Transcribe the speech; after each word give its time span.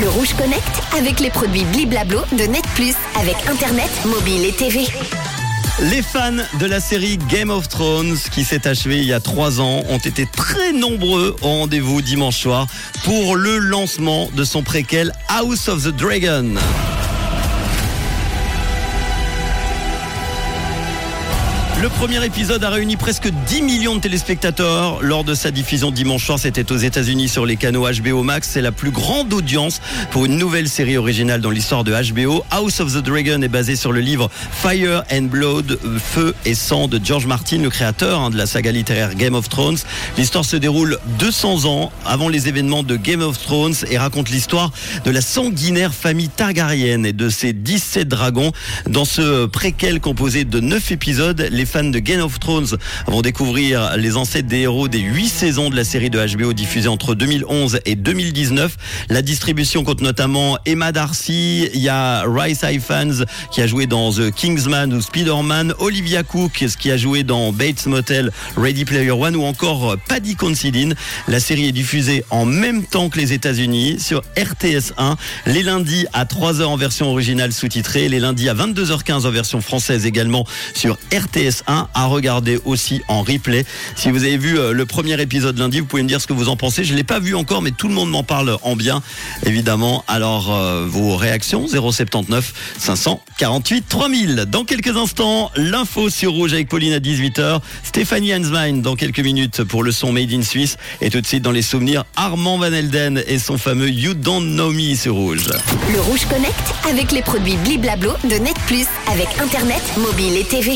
Le 0.00 0.08
Rouge 0.08 0.34
Connect 0.34 0.82
avec 0.96 1.20
les 1.20 1.28
produits 1.28 1.64
Bliblablo 1.64 2.20
de 2.32 2.44
Net 2.44 2.64
Plus 2.74 2.94
avec 3.20 3.36
Internet, 3.46 3.90
mobile 4.06 4.44
et 4.46 4.52
TV. 4.52 4.86
Les 5.80 6.00
fans 6.02 6.32
de 6.58 6.66
la 6.66 6.80
série 6.80 7.18
Game 7.28 7.50
of 7.50 7.68
Thrones, 7.68 8.16
qui 8.32 8.44
s'est 8.44 8.66
achevée 8.66 8.98
il 8.98 9.04
y 9.04 9.12
a 9.12 9.20
trois 9.20 9.60
ans, 9.60 9.82
ont 9.88 9.98
été 9.98 10.26
très 10.26 10.72
nombreux 10.72 11.36
au 11.42 11.48
rendez-vous 11.48 12.00
dimanche 12.00 12.38
soir 12.38 12.66
pour 13.04 13.36
le 13.36 13.58
lancement 13.58 14.30
de 14.34 14.44
son 14.44 14.62
préquel 14.62 15.12
House 15.28 15.68
of 15.68 15.84
the 15.84 15.94
Dragon. 15.94 16.54
Le 21.82 21.88
premier 21.88 22.24
épisode 22.24 22.62
a 22.62 22.70
réuni 22.70 22.94
presque 22.94 23.28
10 23.48 23.62
millions 23.62 23.96
de 23.96 24.00
téléspectateurs 24.00 25.02
lors 25.02 25.24
de 25.24 25.34
sa 25.34 25.50
diffusion 25.50 25.90
dimanche 25.90 26.24
soir. 26.24 26.38
C'était 26.38 26.70
aux 26.70 26.76
États-Unis 26.76 27.28
sur 27.28 27.44
les 27.44 27.56
canaux 27.56 27.88
HBO 27.90 28.22
Max. 28.22 28.50
C'est 28.52 28.60
la 28.60 28.70
plus 28.70 28.92
grande 28.92 29.32
audience 29.32 29.80
pour 30.12 30.24
une 30.24 30.36
nouvelle 30.36 30.68
série 30.68 30.96
originale 30.96 31.40
dans 31.40 31.50
l'histoire 31.50 31.82
de 31.82 31.92
HBO. 31.92 32.44
House 32.52 32.78
of 32.78 32.92
the 32.94 32.98
Dragon 32.98 33.42
est 33.42 33.48
basé 33.48 33.74
sur 33.74 33.90
le 33.90 33.98
livre 33.98 34.30
Fire 34.52 35.02
and 35.12 35.22
Blood, 35.22 35.80
Feu 35.98 36.36
et 36.44 36.54
sang 36.54 36.86
de 36.86 37.00
George 37.02 37.26
Martin, 37.26 37.58
le 37.58 37.68
créateur 37.70 38.20
hein, 38.20 38.30
de 38.30 38.36
la 38.36 38.46
saga 38.46 38.70
littéraire 38.70 39.16
Game 39.16 39.34
of 39.34 39.48
Thrones. 39.48 39.78
L'histoire 40.16 40.44
se 40.44 40.54
déroule 40.54 40.98
200 41.18 41.64
ans 41.64 41.90
avant 42.06 42.28
les 42.28 42.46
événements 42.46 42.84
de 42.84 42.94
Game 42.94 43.22
of 43.22 43.42
Thrones 43.42 43.74
et 43.90 43.98
raconte 43.98 44.30
l'histoire 44.30 44.70
de 45.04 45.10
la 45.10 45.20
sanguinaire 45.20 45.92
famille 45.92 46.28
Targaryen 46.28 47.02
et 47.02 47.12
de 47.12 47.28
ses 47.28 47.52
17 47.52 48.06
dragons. 48.06 48.52
Dans 48.88 49.04
ce 49.04 49.46
préquel 49.46 49.98
composé 49.98 50.44
de 50.44 50.60
9 50.60 50.92
épisodes, 50.92 51.48
fans 51.72 51.84
de 51.84 52.00
Game 52.00 52.20
of 52.20 52.38
Thrones 52.38 52.76
vont 53.06 53.22
découvrir 53.22 53.96
les 53.96 54.18
ancêtres 54.18 54.48
des 54.48 54.58
héros 54.58 54.88
des 54.88 54.98
huit 54.98 55.30
saisons 55.30 55.70
de 55.70 55.76
la 55.76 55.84
série 55.84 56.10
de 56.10 56.18
HBO 56.36 56.52
diffusée 56.52 56.88
entre 56.88 57.14
2011 57.14 57.80
et 57.86 57.94
2019. 57.94 58.76
La 59.08 59.22
distribution 59.22 59.82
compte 59.82 60.02
notamment 60.02 60.58
Emma 60.66 60.92
Darcy, 60.92 61.70
il 61.72 61.80
y 61.80 61.88
a 61.88 62.26
qui 63.50 63.62
a 63.62 63.66
joué 63.66 63.86
dans 63.86 64.12
The 64.12 64.30
Kingsman 64.30 64.92
ou 64.92 65.00
Spider-Man, 65.00 65.72
Olivia 65.78 66.22
Cook 66.22 66.66
qui 66.78 66.90
a 66.90 66.98
joué 66.98 67.22
dans 67.22 67.52
Bates 67.52 67.86
Motel, 67.86 68.30
Ready 68.58 68.84
Player 68.84 69.10
One 69.10 69.34
ou 69.36 69.44
encore 69.44 69.96
Paddy 70.08 70.36
Considine. 70.36 70.94
La 71.26 71.40
série 71.40 71.68
est 71.68 71.72
diffusée 71.72 72.22
en 72.28 72.44
même 72.44 72.84
temps 72.84 73.08
que 73.08 73.18
les 73.18 73.32
États-Unis 73.32 73.98
sur 73.98 74.22
RTS 74.36 74.92
1 74.98 75.16
les 75.46 75.62
lundis 75.62 76.04
à 76.12 76.26
3h 76.26 76.64
en 76.64 76.76
version 76.76 77.08
originale 77.10 77.54
sous-titrée, 77.54 78.10
les 78.10 78.20
lundis 78.20 78.50
à 78.50 78.54
22h15 78.54 79.26
en 79.26 79.30
version 79.30 79.62
française 79.62 80.04
également 80.04 80.46
sur 80.74 80.98
RTS 81.14 81.61
1 81.66 81.88
à 81.94 82.06
regarder 82.06 82.58
aussi 82.64 83.02
en 83.08 83.22
replay. 83.22 83.64
Si 83.96 84.10
vous 84.10 84.24
avez 84.24 84.36
vu 84.36 84.58
euh, 84.58 84.72
le 84.72 84.86
premier 84.86 85.20
épisode 85.20 85.58
lundi, 85.58 85.80
vous 85.80 85.86
pouvez 85.86 86.02
me 86.02 86.08
dire 86.08 86.20
ce 86.20 86.26
que 86.26 86.32
vous 86.32 86.48
en 86.48 86.56
pensez. 86.56 86.84
Je 86.84 86.94
l'ai 86.94 87.04
pas 87.04 87.18
vu 87.18 87.34
encore, 87.34 87.62
mais 87.62 87.70
tout 87.70 87.88
le 87.88 87.94
monde 87.94 88.10
m'en 88.10 88.22
parle 88.22 88.58
en 88.62 88.76
bien, 88.76 89.02
évidemment. 89.44 90.04
Alors, 90.08 90.52
euh, 90.52 90.86
vos 90.88 91.16
réactions 91.16 91.66
079 91.68 92.52
548 92.78 93.84
3000. 93.88 94.46
Dans 94.48 94.64
quelques 94.64 94.96
instants, 94.96 95.50
l'info 95.56 96.10
sur 96.10 96.32
Rouge 96.32 96.52
avec 96.52 96.68
Pauline 96.68 96.92
à 96.92 96.98
18h. 96.98 97.60
Stéphanie 97.82 98.34
Hansmine 98.34 98.82
dans 98.82 98.96
quelques 98.96 99.20
minutes 99.20 99.64
pour 99.64 99.82
le 99.82 99.92
son 99.92 100.12
Made 100.12 100.32
in 100.32 100.42
Suisse. 100.42 100.76
Et 101.00 101.10
tout 101.10 101.20
de 101.20 101.26
suite 101.26 101.42
dans 101.42 101.50
les 101.50 101.62
souvenirs, 101.62 102.04
Armand 102.16 102.58
Van 102.58 102.72
Elden 102.72 103.22
et 103.26 103.38
son 103.38 103.58
fameux 103.58 103.90
You 103.90 104.14
Don't 104.14 104.54
Know 104.54 104.70
Me 104.70 104.94
sur 104.94 105.14
Rouge. 105.14 105.48
Le 105.92 106.00
Rouge 106.00 106.26
Connect 106.28 106.74
avec 106.88 107.12
les 107.12 107.22
produits 107.22 107.56
Bliblablo 107.56 108.12
de 108.24 108.34
Net 108.34 108.56
Plus 108.66 108.86
avec 109.10 109.28
Internet, 109.40 109.82
mobile 109.98 110.36
et 110.36 110.44
TV. 110.44 110.72